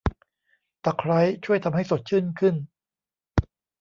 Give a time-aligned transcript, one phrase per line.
[0.83, 2.55] ตะไคร้ช่วยทำให้สดชื่นขึ้น